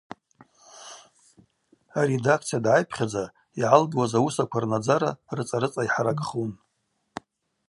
[2.01, 3.23] Аредакция дгӏайпхьадза
[3.59, 6.51] йгӏалгуаз ауысаква рнадзара рыцӏа-рыцӏа йхӏаракӏхун.